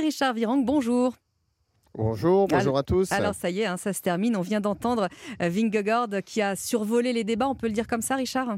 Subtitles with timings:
[0.00, 0.64] Richard Virang.
[0.64, 1.14] Bonjour.
[1.94, 3.10] Bonjour, bonjour à tous.
[3.10, 4.36] Alors ça y est, hein, ça se termine.
[4.36, 5.08] On vient d'entendre
[5.42, 7.48] euh, Vingegaard qui a survolé les débats.
[7.48, 8.56] On peut le dire comme ça, Richard?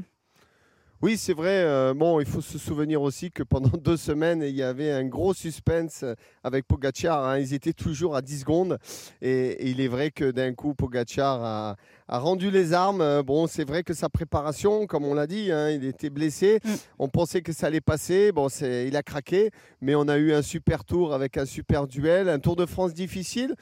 [1.03, 1.65] Oui, c'est vrai.
[1.65, 5.03] Euh, bon, il faut se souvenir aussi que pendant deux semaines, il y avait un
[5.03, 6.05] gros suspense
[6.45, 7.25] avec Pogacar.
[7.25, 7.39] Hein.
[7.39, 8.77] Ils étaient toujours à 10 secondes.
[9.21, 11.75] Et, il est vrai que d'un coup, Pogacar a,
[12.07, 13.01] rendu les armes.
[13.01, 16.61] Euh, bon, c'est vrai que sa préparation, comme on l'a dit, hein, il était blessé.
[16.63, 16.69] Mm.
[16.99, 18.31] On pensait que ça allait passer.
[18.31, 19.51] Bon, il a craqué.
[19.81, 22.29] Mais on a eu un super tour avec un super duel.
[22.29, 23.55] Un Tour de France difficile.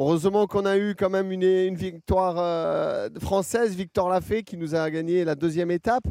[0.00, 4.88] Heureusement qu'on a eu quand même une, victoire euh, française, Victor Lafay, qui nous a
[4.90, 6.06] gagné la deuxième étape.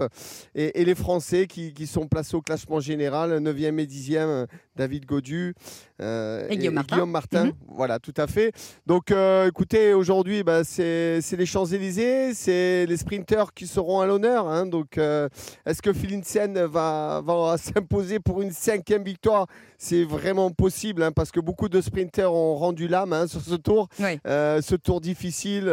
[0.55, 4.45] Et, et les Français qui, sont placés au classement général, 9e et 10e,
[4.76, 5.55] David Godu
[6.02, 7.45] euh, et, Guillaume Martin.
[7.45, 7.54] Mhm.
[7.68, 8.54] Voilà, tout à fait.
[8.85, 14.48] Donc euh, écoutez, aujourd'hui, bah, c'est les Champs-Élysées, c'est les sprinteurs qui seront à l'honneur.
[14.48, 14.68] Hein.
[14.68, 15.27] donc euh,
[15.66, 19.48] est-ce que Philipsen va, va s'imposer pour une cinquième victoire?
[19.80, 23.55] C'est vraiment possible hein, parce que beaucoup de sprinteurs ont rendu l'âme hein, sur ce
[23.55, 23.88] tour.
[23.98, 25.71] ce tour difficile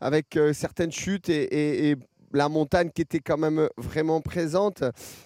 [0.00, 1.96] avec certaines chutes et, et
[2.32, 4.82] la montagne qui était quand même vraiment présente.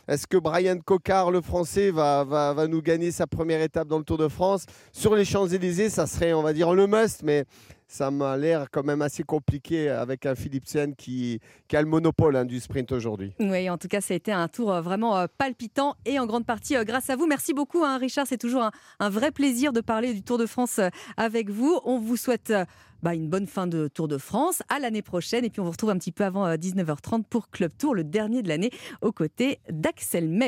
[0.08, 3.98] Est-ce que Brian Cocard, le français, va, va, va, nous gagner sa première étape dans
[3.98, 4.66] le Tour de France?
[4.92, 7.44] Sur les Champs-Élysées, ça serait, on va dire, le must, mais
[7.86, 12.36] ça m'a l'air quand même assez compliqué avec un Philipsen qui, qui a le monopole
[12.36, 13.32] hein, du sprint aujourd'hui.
[13.40, 16.26] Oui, en tout cas, ça a été un tour euh, vraiment euh, palpitant et en
[16.26, 17.26] grande partie euh, grâce à vous.
[17.26, 18.26] Merci beaucoup, hein, Richard.
[18.26, 20.80] C'est toujours un, vrai plaisir de parler du Tour de France
[21.16, 21.78] avec vous.
[21.84, 22.52] On vous souhaite
[23.02, 24.62] bah, une bonne fin de Tour de France.
[24.68, 25.44] À l'année prochaine.
[25.44, 28.42] Et puis, on vous retrouve un petit peu avant 19h30 pour Club Tour, le dernier
[28.42, 28.70] de l'année,
[29.02, 30.42] aux côtés d'Axel May.